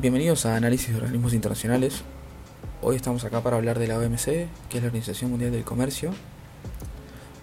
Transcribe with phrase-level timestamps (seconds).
[0.00, 2.02] Bienvenidos a Análisis de Organismos Internacionales.
[2.82, 6.12] Hoy estamos acá para hablar de la OMC, que es la Organización Mundial del Comercio.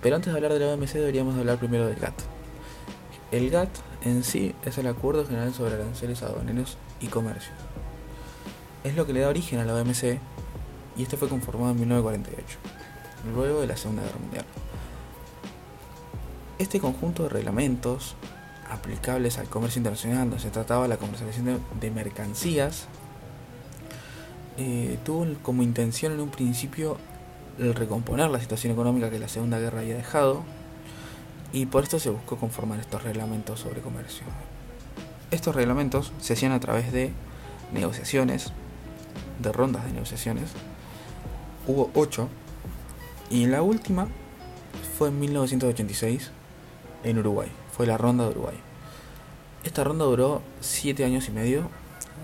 [0.02, 2.18] Pero antes de hablar de la OMC deberíamos hablar primero del GATT.
[3.34, 3.72] El GATT
[4.06, 7.52] en sí es el Acuerdo General sobre Aranceles Aduaneros y Comercio.
[8.86, 10.18] Es lo que le da origen a la OMC
[10.96, 12.58] y este fue conformado en 1948,
[13.34, 14.46] luego de la Segunda Guerra Mundial.
[16.58, 18.16] Este conjunto de reglamentos
[18.70, 22.88] aplicables al comercio internacional, donde se trataba la comercialización de, mercancías,
[24.58, 26.98] eh, tuvo como intención en un principio
[27.60, 30.44] el recomponer la situación económica que la Segunda Guerra había dejado,
[31.54, 34.24] y por esto se buscó conformar estos reglamentos sobre comercio.
[35.32, 37.12] Estos reglamentos se hacían a través de
[37.74, 38.52] negociaciones,
[39.40, 40.52] de rondas de negociaciones.
[41.68, 42.30] Hubo ocho,
[43.30, 44.08] y la última
[44.98, 46.32] fue en 1986
[47.04, 47.50] en Uruguay.
[47.76, 48.56] Fue la ronda de Uruguay.
[49.66, 51.70] Esta ronda duró 7 años y medio.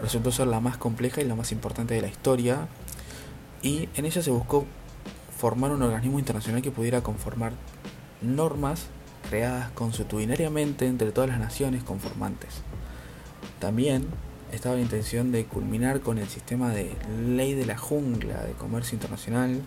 [0.02, 2.68] Resultó ser la más compleja y la más importante de la historia.
[3.62, 4.66] Y en ella se buscó
[5.38, 7.52] formar un organismo internacional que pudiera conformar
[8.22, 8.88] normas
[9.30, 12.62] creadas consuetudinariamente entre todas las naciones conformantes.
[13.60, 14.06] También
[14.54, 16.96] estaba la intención de culminar con el sistema de
[17.28, 19.62] ley de la jungla de comercio internacional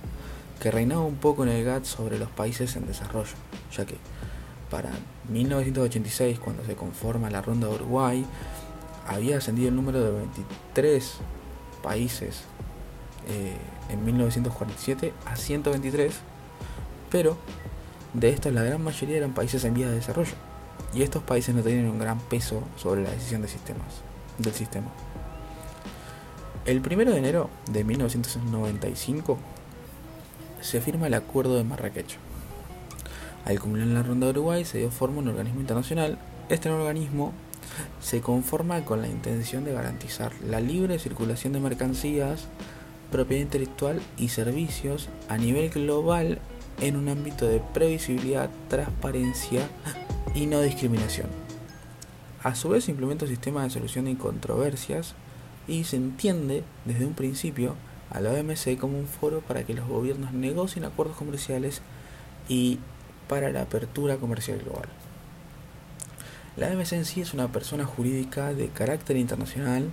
[0.60, 3.34] que reinaba un poco en el GATT sobre los países en desarrollo,
[3.76, 3.96] ya que
[4.74, 4.90] para
[5.28, 8.26] 1986, cuando se conforma la ronda de Uruguay,
[9.06, 11.14] había ascendido el número de 23
[11.80, 12.42] países
[13.28, 13.56] eh,
[13.88, 16.12] en 1947 a 123,
[17.08, 17.36] pero
[18.14, 20.34] de estos la gran mayoría eran países en vías de desarrollo,
[20.92, 23.50] y estos países no tenían un gran peso sobre la decisión del
[24.54, 24.88] sistema.
[26.66, 29.38] El 1 de enero de 1995
[30.60, 32.18] se firma el Acuerdo de Marrakech
[33.44, 36.18] al culminar la ronda de Uruguay se dio forma un organismo internacional.
[36.48, 37.32] Este organismo
[38.00, 42.46] se conforma con la intención de garantizar la libre circulación de mercancías,
[43.10, 46.38] propiedad intelectual y servicios a nivel global
[46.80, 49.68] en un ámbito de previsibilidad, transparencia
[50.34, 51.28] y no discriminación.
[52.42, 55.14] A su vez implementa un sistema de solución de controversias
[55.66, 57.74] y se entiende desde un principio
[58.10, 61.80] a la OMC como un foro para que los gobiernos negocien acuerdos comerciales
[62.48, 62.78] y
[63.28, 64.88] para la apertura comercial global.
[66.56, 69.90] La OMC en sí es una persona jurídica de carácter internacional,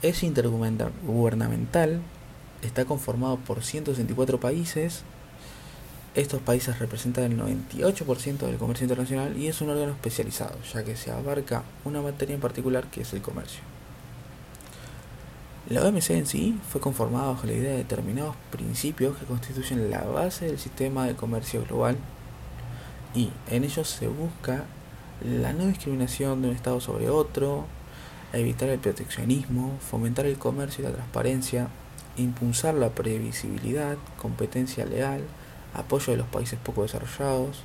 [0.00, 2.00] es intergubernamental,
[2.62, 5.02] está conformado por 164 países,
[6.14, 10.96] estos países representan el 98% del comercio internacional y es un órgano especializado, ya que
[10.96, 13.73] se abarca una materia en particular que es el comercio.
[15.70, 20.02] La OMC en sí fue conformada bajo la idea de determinados principios que constituyen la
[20.02, 21.96] base del sistema de comercio global
[23.14, 24.64] y en ellos se busca
[25.22, 27.64] la no discriminación de un Estado sobre otro,
[28.34, 31.68] evitar el proteccionismo, fomentar el comercio y la transparencia,
[32.18, 35.22] impulsar la previsibilidad, competencia leal,
[35.72, 37.62] apoyo de los países poco desarrollados,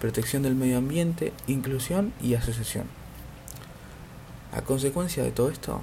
[0.00, 2.86] protección del medio ambiente, inclusión y asociación.
[4.52, 5.80] A consecuencia de todo esto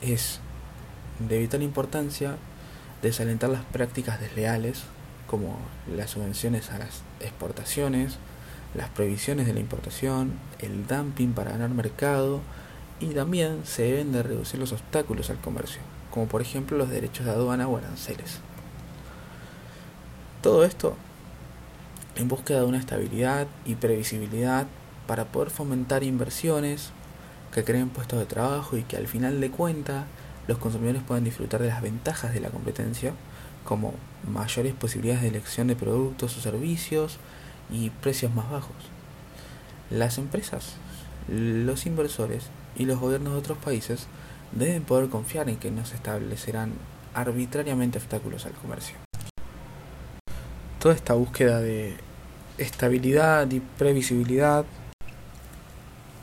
[0.00, 0.40] es
[1.18, 2.36] de vital importancia
[3.02, 4.82] desalentar las prácticas desleales
[5.26, 5.58] como
[5.94, 8.16] las subvenciones a las exportaciones,
[8.74, 12.40] las prohibiciones de la importación, el dumping para ganar mercado
[13.00, 17.26] y también se deben de reducir los obstáculos al comercio, como por ejemplo los derechos
[17.26, 18.38] de aduana o aranceles.
[20.42, 20.96] Todo esto
[22.16, 24.66] en búsqueda de una estabilidad y previsibilidad
[25.06, 26.90] para poder fomentar inversiones
[27.52, 30.04] que creen puestos de trabajo y que al final de cuentas
[30.46, 33.12] los consumidores puedan disfrutar de las ventajas de la competencia,
[33.64, 33.94] como
[34.28, 37.18] mayores posibilidades de elección de productos o servicios
[37.70, 38.76] y precios más bajos.
[39.90, 40.74] Las empresas,
[41.28, 42.44] los inversores
[42.76, 44.06] y los gobiernos de otros países
[44.52, 46.72] deben poder confiar en que no se establecerán
[47.14, 48.96] arbitrariamente obstáculos al comercio.
[50.78, 51.96] Toda esta búsqueda de
[52.58, 54.64] estabilidad y previsibilidad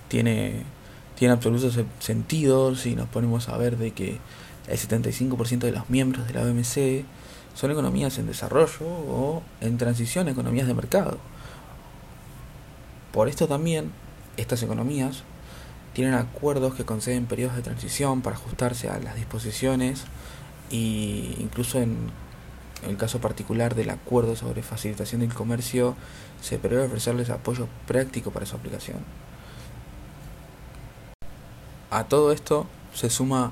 [0.07, 0.63] tiene
[1.23, 1.71] tiene absoluto
[2.01, 4.17] sentido si nos ponemos a ver de que
[4.67, 7.05] el 75% de los miembros de la OMC
[7.55, 11.17] son economías en desarrollo o en transición a economías de mercado.
[13.13, 13.93] Por esto también
[14.35, 15.23] estas economías
[15.93, 20.03] tienen acuerdos que conceden periodos de transición para ajustarse a las disposiciones
[20.71, 22.11] e incluso en
[22.85, 25.95] el caso particular del acuerdo sobre facilitación del comercio
[26.41, 28.97] se prevé ofrecerles apoyo práctico para su aplicación.
[31.93, 33.51] A todo esto se suma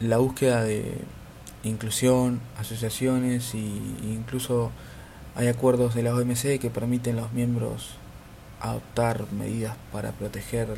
[0.00, 0.98] la búsqueda de
[1.64, 4.70] inclusión, asociaciones e incluso
[5.34, 7.94] hay acuerdos de la OMC que permiten a los miembros
[8.60, 10.68] adoptar medidas para proteger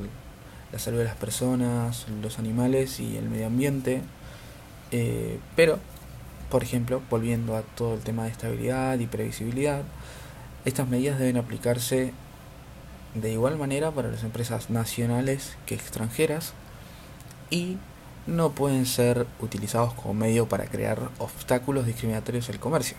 [0.71, 4.03] la salud de las personas, los animales y el medio ambiente.
[4.93, 5.81] Eh, pero,
[6.51, 9.83] por ejemplo, volviendo a todo el tema de estabilidad y previsibilidad,
[10.65, 12.13] estas medidas deben aplicarse
[13.15, 16.53] de igual manera para las empresas nacionales que extranjeras
[17.51, 17.79] y
[18.27, 22.97] no pueden ser utilizados como medio para crear obstáculos discriminatorios al comercio.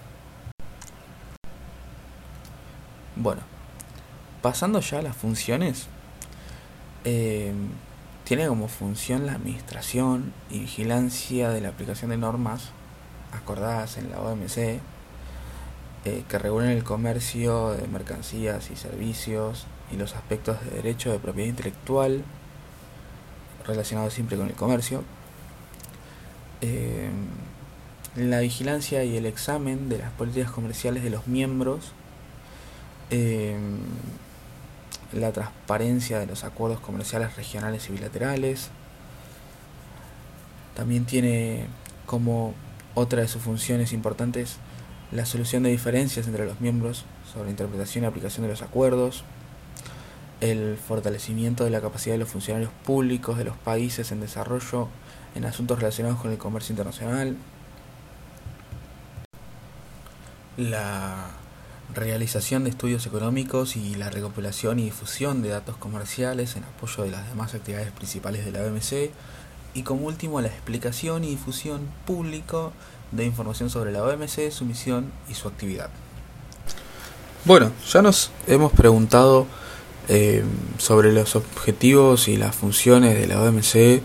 [3.16, 3.42] Bueno,
[4.42, 5.88] pasando ya a las funciones,
[7.06, 7.54] eh,
[8.26, 12.70] tiene como función la administración y vigilancia de la aplicación de normas
[13.32, 14.58] acordadas en la OMC
[16.04, 21.20] eh, que regulan el comercio de mercancías y servicios y los aspectos de derecho de
[21.20, 22.24] propiedad intelectual
[23.66, 25.04] relacionados siempre con el comercio,
[26.62, 27.10] eh,
[28.16, 31.94] la vigilancia y el examen de las políticas comerciales de los miembros,
[33.10, 33.58] eh,
[35.14, 38.70] la transparencia de los acuerdos comerciales regionales y bilaterales,
[40.76, 41.66] también tiene
[42.06, 42.54] como
[42.96, 44.58] otra de sus funciones importantes
[45.12, 49.24] la solución de diferencias entre los miembros sobre interpretación y aplicación de los acuerdos,
[50.42, 54.90] el fortalecimiento de la capacidad de los funcionarios públicos de los países en desarrollo
[55.36, 57.38] en asuntos relacionados con el comercio internacional,
[60.58, 61.30] la
[61.94, 67.12] realización de estudios económicos y la recopilación y difusión de datos comerciales en apoyo de
[67.12, 69.12] las demás actividades principales de la OMC
[69.74, 72.74] y como último la explicación y difusión público
[73.12, 75.90] de información sobre la OMC, su misión y su actividad.
[77.46, 79.48] Bueno, ya nos hemos preguntado
[80.08, 80.44] eh,
[80.78, 84.02] sobre los objetivos y las funciones de la OMC,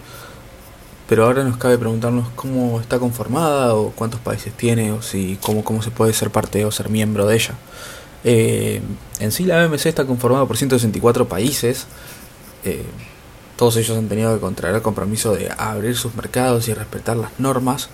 [1.09, 5.65] pero ahora nos cabe preguntarnos cómo está conformada o cuántos países tiene o si cómo,
[5.65, 7.55] cómo se puede ser parte o ser miembro de ella.
[8.25, 8.83] Eh,
[9.21, 11.87] en sí la OMC está conformada por 164 países.
[12.65, 12.83] Eh,
[13.57, 17.31] todos ellos han tenido que contraer el compromiso de abrir sus mercados y respetar las
[17.39, 17.89] normas.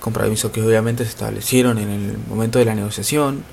[0.00, 3.44] Compromiso que obviamente se establecieron en el momento de la negociación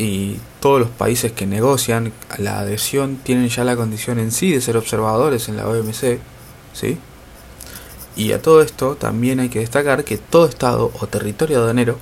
[0.00, 4.62] y todos los países que negocian la adhesión tienen ya la condición en sí de
[4.62, 6.18] ser observadores en la OMC,
[6.72, 6.98] ¿sí?
[8.16, 11.98] Y a todo esto también hay que destacar que todo estado o territorio aduanero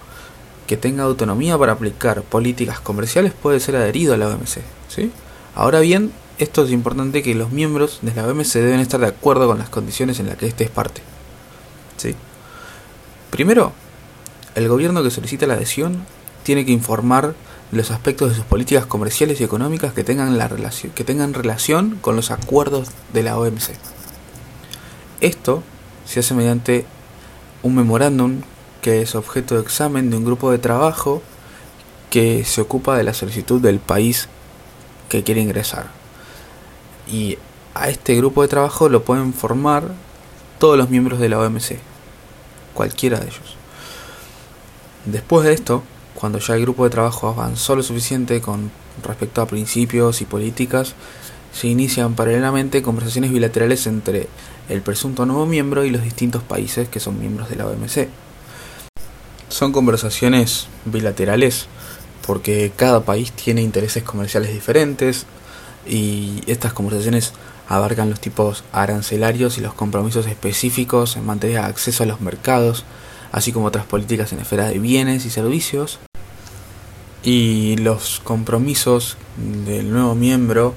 [0.68, 5.10] que tenga autonomía para aplicar políticas comerciales puede ser adherido a la OMC, ¿sí?
[5.56, 9.48] Ahora bien, esto es importante que los miembros de la OMC deben estar de acuerdo
[9.48, 11.02] con las condiciones en las que éste es parte.
[11.96, 12.14] ¿sí?
[13.30, 13.72] Primero,
[14.54, 16.04] el gobierno que solicita la adhesión
[16.44, 17.34] tiene que informar
[17.70, 21.98] los aspectos de sus políticas comerciales y económicas que tengan, la relación, que tengan relación
[22.00, 23.72] con los acuerdos de la OMC.
[25.20, 25.62] Esto
[26.06, 26.86] se hace mediante
[27.62, 28.40] un memorándum
[28.80, 31.22] que es objeto de examen de un grupo de trabajo
[32.10, 34.28] que se ocupa de la solicitud del país
[35.08, 35.90] que quiere ingresar.
[37.10, 37.38] Y
[37.74, 39.84] a este grupo de trabajo lo pueden formar
[40.58, 41.78] todos los miembros de la OMC,
[42.74, 43.56] cualquiera de ellos.
[45.04, 45.82] Después de esto,
[46.18, 48.72] cuando ya el grupo de trabajo avanzó lo suficiente con
[49.04, 50.96] respecto a principios y políticas,
[51.52, 54.26] se inician paralelamente conversaciones bilaterales entre
[54.68, 58.08] el presunto nuevo miembro y los distintos países que son miembros de la OMC.
[59.48, 61.68] Son conversaciones bilaterales
[62.26, 65.24] porque cada país tiene intereses comerciales diferentes
[65.86, 67.32] y estas conversaciones
[67.68, 72.84] abarcan los tipos arancelarios y los compromisos específicos en materia de acceso a los mercados,
[73.30, 76.00] así como otras políticas en esfera de bienes y servicios,
[77.22, 79.16] y los compromisos
[79.64, 80.74] del nuevo miembro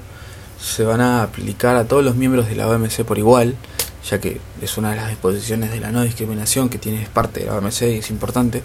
[0.60, 3.56] se van a aplicar a todos los miembros de la OMC por igual,
[4.08, 7.46] ya que es una de las disposiciones de la no discriminación que tiene parte de
[7.46, 8.62] la OMC y es importante,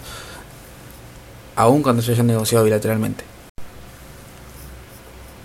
[1.56, 3.24] aun cuando se hayan negociado bilateralmente.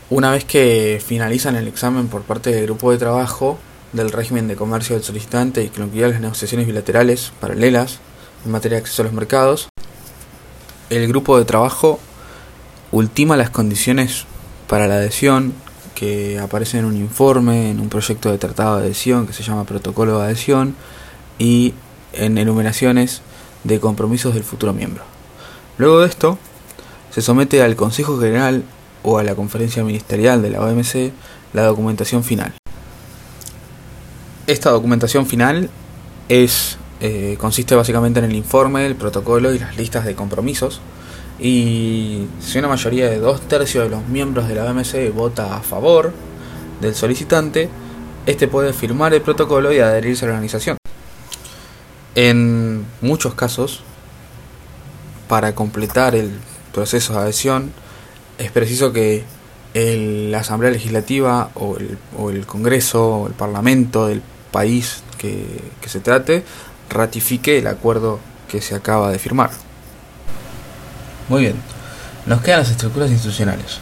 [0.09, 3.57] Una vez que finalizan el examen por parte del grupo de trabajo
[3.93, 7.99] del régimen de comercio del solicitante y concluyan las negociaciones bilaterales paralelas
[8.45, 9.69] en materia de acceso a los mercados,
[10.89, 11.99] el grupo de trabajo
[12.93, 14.25] ultima las condiciones
[14.69, 15.53] para la adhesión
[15.95, 19.65] que aparecen en un informe, en un proyecto de tratado de adhesión que se llama
[19.65, 20.75] Protocolo de Adhesión
[21.39, 21.73] y
[22.13, 23.21] en enumeraciones
[23.63, 25.03] de compromisos del futuro miembro.
[25.79, 26.37] Luego de esto,
[27.09, 28.63] se somete al Consejo General
[29.01, 31.11] o a la conferencia ministerial de la OMC
[31.53, 32.53] la documentación final.
[34.45, 35.69] Esta documentación final
[36.29, 40.79] es, eh, consiste básicamente en el informe, el protocolo y las listas de compromisos
[41.43, 45.59] y si una mayoría de dos tercios de los miembros de la OMC vota a
[45.59, 46.13] favor
[46.79, 47.69] del solicitante,
[48.25, 50.77] este puede firmar el protocolo y adherirse a la organización.
[52.15, 53.81] En muchos casos,
[55.27, 56.31] para completar el
[56.73, 57.73] proceso de adhesión,
[58.37, 59.25] es preciso que
[59.73, 64.21] la Asamblea Legislativa o el, o el, Congreso o el Parlamento del
[64.51, 65.45] país que,
[65.85, 66.45] se trate
[66.89, 69.49] ratifique el acuerdo que se acaba de firmar.
[71.29, 71.55] Muy bien,
[72.25, 73.79] nos quedan las estructuras institucionales.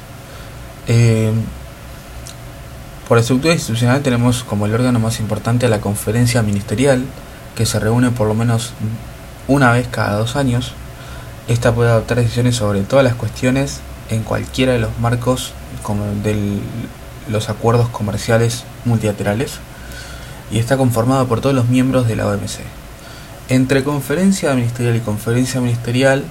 [0.88, 1.31] Eh,
[3.07, 7.03] por estructura institucional tenemos como el órgano más importante la conferencia ministerial,
[7.55, 8.74] que se reúne por lo menos
[9.48, 10.74] una vez cada dos años.
[11.48, 15.53] Esta puede adoptar decisiones sobre todas las cuestiones en cualquiera de los marcos
[16.24, 16.60] de
[17.29, 19.53] los acuerdos comerciales multilaterales
[20.51, 22.60] y está conformado por todos los miembros de la OMC.
[23.50, 26.24] Entre conferencia ministerial y conferencia ministerial,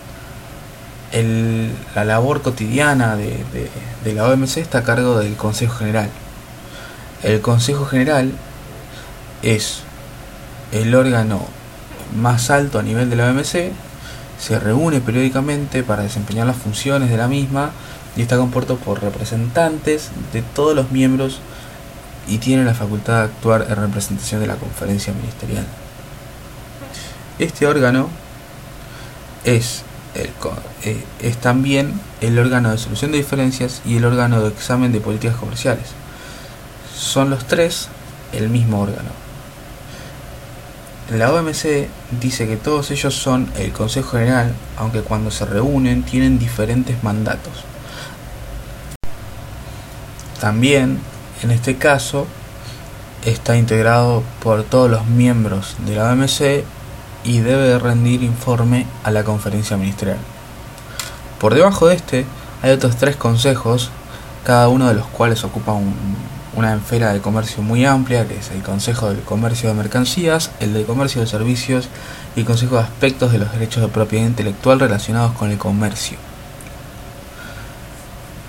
[1.13, 3.71] la labor cotidiana de,
[4.15, 6.09] la OMC está a cargo del Consejo General.
[7.23, 8.33] El Consejo General
[9.43, 9.81] es
[10.73, 11.47] el órgano
[12.17, 13.73] más alto a nivel de la OMC,
[14.39, 17.73] se reúne periódicamente para desempeñar las funciones de la misma
[18.17, 21.41] y está compuesto por representantes de todos los miembros
[22.27, 25.67] y tiene la facultad de actuar en representación de la conferencia ministerial.
[27.39, 28.09] Este órgano
[29.45, 29.83] es,
[30.15, 35.01] eh, es también el órgano de solución de diferencias y el órgano de examen de
[35.01, 35.87] políticas comerciales.
[36.97, 37.89] Son los tres
[38.33, 39.11] el mismo órgano.
[41.11, 41.89] La OMC
[42.21, 47.65] dice que todos ellos son el Consejo General, aunque cuando se reúnen tienen diferentes mandatos.
[50.41, 51.01] También,
[51.43, 52.27] en este caso,
[53.25, 56.65] está integrado por todos los miembros de la OMC
[57.25, 60.19] y debe rendir informe a la conferencia ministerial.
[61.39, 62.27] Por debajo de este
[62.63, 63.91] hay otros tres consejos,
[64.45, 65.75] cada uno de los cuales ocupa
[66.55, 70.75] una esfera de comercio muy amplia, que es el Consejo del Comercio de Mercancías, el
[70.75, 71.89] del Comercio de Servicios
[72.37, 76.19] y el Consejo de Aspectos de los Derechos de Propiedad Intelectual relacionados con el comercio.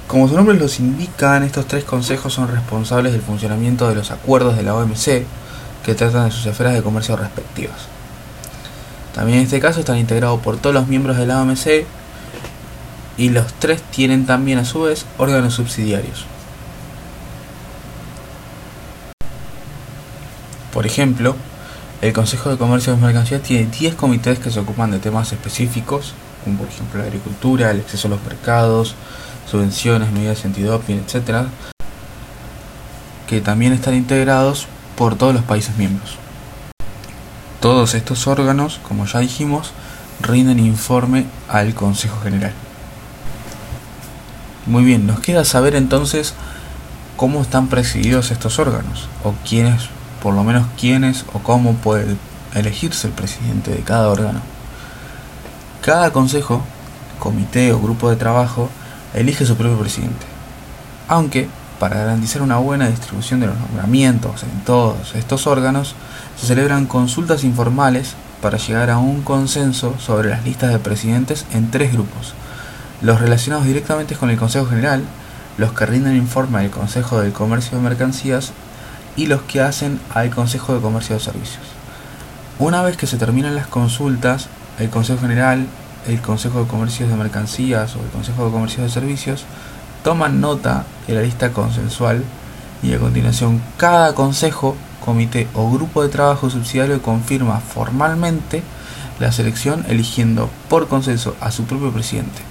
[0.08, 4.58] Como su nombre los indican, estos tres consejos son responsables del funcionamiento de los acuerdos
[4.58, 5.24] de la OMC
[5.86, 7.88] que tratan de sus esferas de comercio respectivas.
[9.14, 11.86] También en este caso están integrados por todos los miembros de la OMC
[13.18, 16.26] y los tres tienen también a su vez órganos subsidiarios.
[20.74, 21.36] Por ejemplo,
[22.02, 26.14] el Consejo de Comercio de Mercancías tiene 10 comités que se ocupan de temas específicos,
[26.44, 28.96] como por ejemplo la agricultura, el acceso a los mercados,
[29.50, 31.46] subvenciones, medidas antidoping, etc.,
[33.28, 36.18] que también están integrados por todos los países miembros.
[37.62, 39.72] Todos estos órganos, como ya dijimos,
[40.20, 42.54] rinden informe al Consejo General.
[44.66, 46.34] Muy bien, nos queda saber entonces
[47.18, 49.90] cómo están presididos estos órganos, o quiénes,
[50.24, 52.18] por lo menos quiénes o cómo puede
[52.56, 54.42] elegirse el presidente de cada órgano.
[55.82, 56.64] Cada consejo,
[57.20, 58.72] comité o grupo de trabajo
[59.14, 60.26] elige su propio presidente.
[61.08, 61.48] Aunque,
[61.82, 65.96] para garantizar una buena distribución de los nombramientos en todos estos órganos,
[66.40, 71.72] se celebran consultas informales para llegar a un consenso sobre las listas de presidentes en
[71.72, 72.36] tres grupos.
[73.02, 75.02] Los relacionados directamente con el Consejo General,
[75.58, 78.52] los que rinden informe al Consejo del Comercio de Mercancías
[79.16, 81.66] y los que hacen al Consejo de Comercio de Servicios.
[82.60, 85.66] Una vez que se terminan las consultas, el Consejo General
[86.08, 89.46] el Consejo de Comercio de Mercancías o el Consejo de Comercio de Servicios
[90.04, 92.24] toman nota de la lista consensual
[92.84, 98.64] y a continuación cada consejo, comité o grupo de trabajo subsidiario confirma formalmente
[99.20, 102.42] la selección eligiendo por consenso a su propio presidente.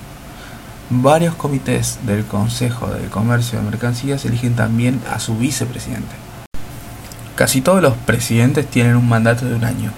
[0.90, 6.14] Varios comités del Consejo de Comercio de Mercancías eligen también a su vicepresidente.
[7.36, 9.92] Casi todos los presidentes tienen un mandato de un año,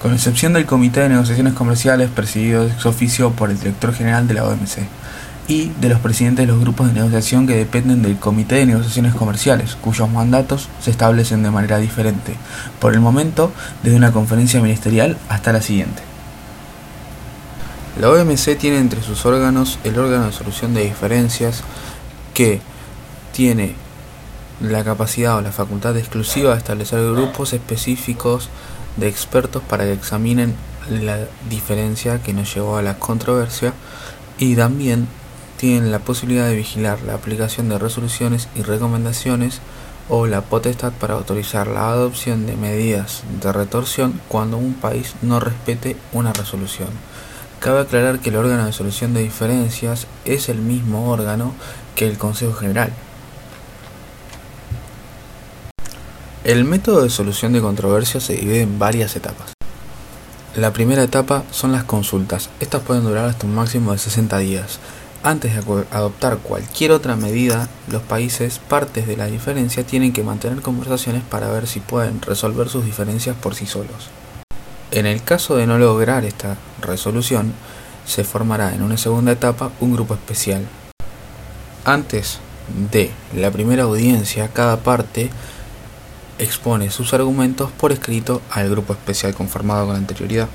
[0.00, 4.34] con excepción del Comité de Negociaciones Comerciales presidido ex oficio por el director general de
[4.34, 4.78] la OMC
[5.48, 9.14] y de los presidentes de los grupos de negociación que dependen del Comité de Negociaciones
[9.14, 12.36] Comerciales, cuyos mandatos se establecen de manera diferente,
[12.78, 13.50] por el momento
[13.82, 16.02] desde una conferencia ministerial hasta la siguiente.
[17.98, 21.62] La OMC tiene entre sus órganos el órgano de solución de diferencias
[22.34, 22.60] que
[23.32, 23.74] tiene
[24.60, 28.50] la capacidad o la facultad exclusiva de establecer grupos específicos
[28.98, 30.54] de expertos para que examinen
[30.90, 33.72] la diferencia que nos llevó a la controversia
[34.38, 35.08] y también
[35.58, 39.60] tienen la posibilidad de vigilar la aplicación de resoluciones y recomendaciones
[40.08, 45.40] o la potestad para autorizar la adopción de medidas de retorsión cuando un país no
[45.40, 46.88] respete una resolución.
[47.60, 51.52] Cabe aclarar que el órgano de solución de diferencias es el mismo órgano
[51.94, 52.92] que el Consejo General,
[56.48, 59.52] El método de solución de controversias se divide en varias etapas.
[60.56, 62.48] La primera etapa son las consultas.
[62.58, 64.78] Estas pueden durar hasta un máximo de 60 días
[65.24, 70.62] Antes de adoptar cualquier otra medida, los países partes de la diferencia tienen que mantener
[70.62, 74.10] conversaciones para ver si pueden resolver sus diferencias por sí solos.
[74.92, 77.52] En el caso de no lograr esta resolución,
[78.06, 80.66] se formará en una segunda etapa un grupo especial.
[81.84, 82.38] Antes
[82.92, 85.30] de la primera audiencia, cada parte
[86.38, 90.48] expone sus argumentos por escrito al grupo especial conformado con anterioridad.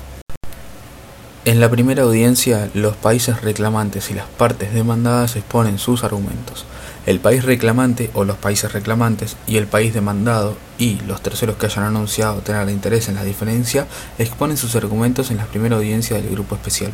[1.46, 6.64] En la primera audiencia, los países reclamantes y las partes demandadas exponen sus argumentos.
[7.04, 11.66] El país reclamante o los países reclamantes y el país demandado y los terceros que
[11.66, 13.86] hayan anunciado tener interés en la diferencia
[14.18, 16.92] exponen sus argumentos en la primera audiencia del grupo especial.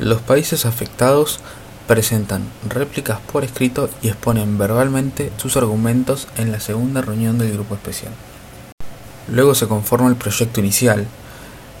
[0.00, 1.38] Los países afectados
[1.86, 7.76] presentan réplicas por escrito y exponen verbalmente sus argumentos en la segunda reunión del grupo
[7.76, 8.12] especial.
[9.28, 11.06] Luego se conforma el proyecto inicial,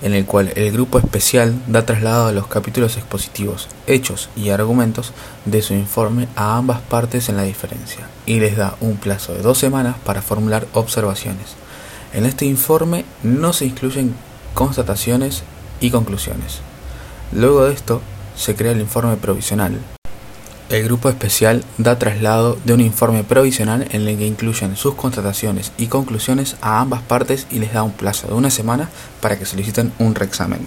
[0.02, 5.12] en el cual el grupo especial da traslado a los capítulos expositivos, hechos y argumentos
[5.44, 9.42] de su informe a ambas partes en la diferencia, y les da un plazo de
[9.42, 11.56] dos semanas para formular observaciones.
[12.12, 14.14] En este informe no se incluyen
[14.54, 15.42] constataciones
[15.80, 16.60] y conclusiones.
[17.32, 18.00] Luego de esto,
[18.36, 19.78] se crea el informe provisional,
[20.68, 25.72] el grupo especial da traslado de un informe provisional en el que incluyen sus constataciones
[25.78, 29.46] y conclusiones a ambas partes y les da un plazo de una semana para que
[29.46, 30.60] soliciten un reexamen.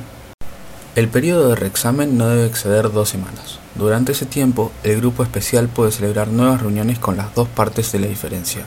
[0.96, 3.60] El periodo de reexamen no debe exceder dos semanas.
[3.76, 8.00] Durante ese tiempo, el grupo especial puede celebrar nuevas reuniones con las dos partes de
[8.00, 8.66] la diferencia.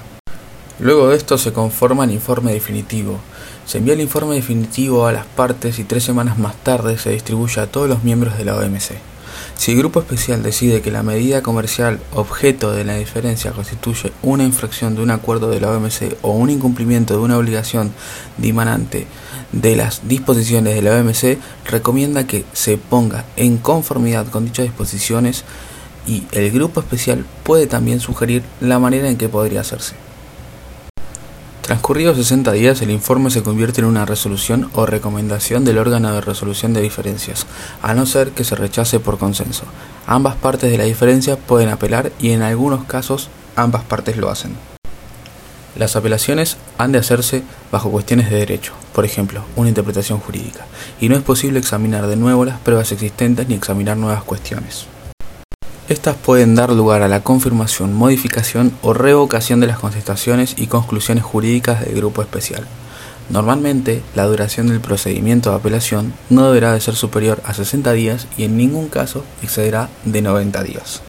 [0.78, 3.18] Luego de esto se conforma el informe definitivo.
[3.66, 7.60] Se envía el informe definitivo a las partes y tres semanas más tarde se distribuye
[7.60, 9.13] a todos los miembros de la OMC.
[9.56, 14.44] Si el grupo especial decide que la medida comercial objeto de la diferencia constituye una
[14.44, 17.92] infracción de un acuerdo de la OMC o un incumplimiento de una obligación
[18.36, 19.06] dimanante
[19.52, 25.44] de las disposiciones de la OMC, recomienda que se ponga en conformidad con dichas disposiciones
[26.06, 29.94] y el grupo especial puede también sugerir la manera en que podría hacerse.
[31.64, 36.20] Transcurridos 60 días, el informe se convierte en una resolución o recomendación del órgano de
[36.20, 37.46] resolución de diferencias,
[37.80, 39.64] a no ser que se rechace por consenso.
[40.06, 44.54] Ambas partes de la diferencia pueden apelar y en algunos casos ambas partes lo hacen.
[45.74, 50.66] Las apelaciones han de hacerse bajo cuestiones de derecho, por ejemplo, una interpretación jurídica,
[51.00, 54.84] y no es posible examinar de nuevo las pruebas existentes ni examinar nuevas cuestiones.
[55.86, 61.24] Estas pueden dar lugar a la confirmación, modificación o revocación de las contestaciones y conclusiones
[61.24, 62.66] jurídicas del grupo especial.
[63.28, 68.28] Normalmente, la duración del procedimiento de apelación no deberá de ser superior a 60 días
[68.38, 71.02] y en ningún caso excederá de 90 días.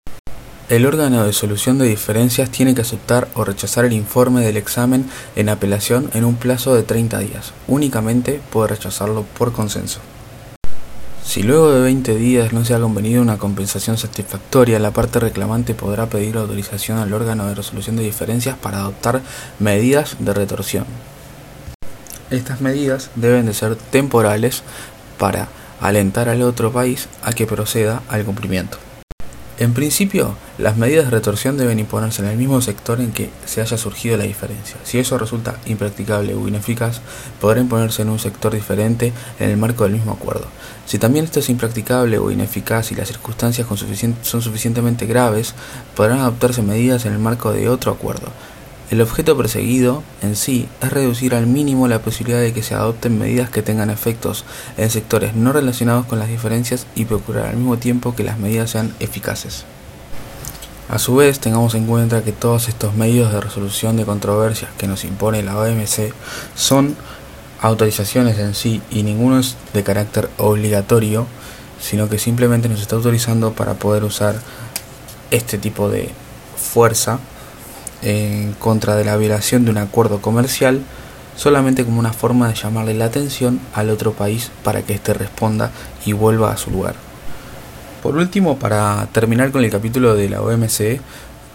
[0.67, 5.05] El órgano de solución de diferencias tiene que aceptar o rechazar el informe del examen
[5.37, 7.53] en apelación en un plazo de 30 días.
[7.67, 10.01] Únicamente puede rechazarlo por consenso.
[11.25, 15.73] Si luego de 20 días no se ha convenido una compensación satisfactoria, la parte reclamante
[15.73, 19.21] podrá pedir autorización al órgano de resolución de diferencias para adoptar
[19.59, 20.85] medidas de retorsión.
[22.29, 24.63] Estas medidas deben de ser temporales
[25.17, 25.49] para
[25.81, 28.77] alentar al otro país a que proceda al cumplimiento.
[29.57, 33.61] En principio, las medidas de retorsión deben imponerse en el mismo sector en que se
[33.61, 34.75] haya surgido la diferencia.
[34.83, 36.99] Si eso resulta impracticable o ineficaz,
[37.39, 40.47] podrá imponerse en un sector diferente en el marco del mismo acuerdo.
[40.85, 43.65] Si también esto es impracticable o ineficaz y las circunstancias
[44.23, 45.55] son suficientemente graves,
[45.95, 48.33] podrán adoptarse medidas en el marco de otro acuerdo.
[48.91, 53.17] El objeto perseguido en sí es reducir al mínimo la posibilidad de que se adopten
[53.17, 54.45] medidas que tengan efectos
[54.77, 58.69] en sectores no relacionados con las diferencias y procurar al mismo tiempo que las medidas
[58.69, 59.65] sean eficaces.
[60.87, 64.87] A su vez, tengamos en cuenta que todos estos medios de resolución de controversias que
[64.87, 66.13] nos impone la OMC
[66.53, 66.95] son
[67.61, 71.25] autorizaciones en sí y ninguno es de carácter obligatorio,
[71.81, 74.35] sino que simplemente nos está autorizando para poder usar
[75.31, 76.11] este tipo de
[76.55, 77.19] fuerza
[78.05, 80.81] en contra de la violación de un acuerdo comercial
[81.35, 85.71] solamente como una forma de llamarle la atención al otro país para que éste responda
[86.05, 86.95] y vuelva a su lugar.
[88.01, 91.01] Por último, para terminar con el capítulo de la OMC,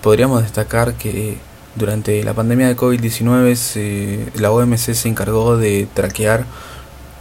[0.03, 1.39] podríamos destacar que
[1.77, 6.45] durante la pandemia de COVID-19 la OMC se encargó de traquear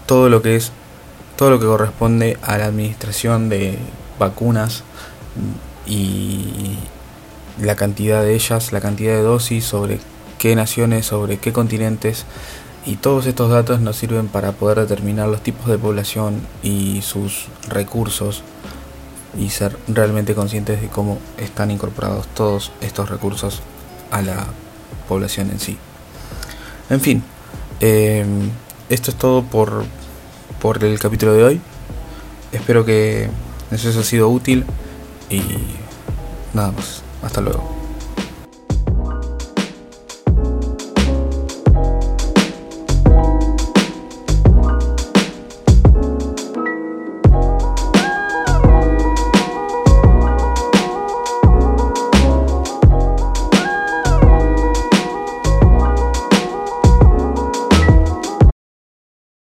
[0.05, 0.71] todo lo que es
[1.35, 3.77] todo lo que corresponde a la administración de
[4.17, 4.83] vacunas
[5.85, 6.75] y
[7.61, 9.99] la cantidad de ellas, la cantidad de dosis, sobre
[10.37, 12.25] qué naciones, sobre qué continentes.
[12.85, 17.47] Y todos estos datos nos sirven para poder determinar los tipos de población y sus
[17.67, 18.43] recursos
[19.37, 23.61] y ser realmente conscientes de cómo están incorporados todos estos recursos
[24.11, 24.47] a la
[25.07, 25.77] población en sí.
[26.89, 27.23] En fin,
[27.79, 28.49] em,
[28.89, 29.83] esto es todo por,
[30.59, 31.61] por el capítulo de hoy.
[32.51, 33.29] Espero que
[33.71, 34.65] eso haya sido útil
[35.29, 35.43] Y
[36.55, 37.03] nada más.
[37.21, 37.78] Hasta luego.